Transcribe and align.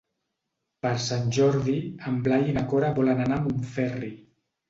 Per 0.85 0.93
Sant 1.07 1.27
Jordi 1.37 1.75
en 2.11 2.17
Blai 2.27 2.49
i 2.49 2.55
na 2.57 2.65
Cora 2.73 2.91
volen 3.01 3.23
anar 3.27 3.39
a 3.39 3.43
Montferri. 3.45 4.13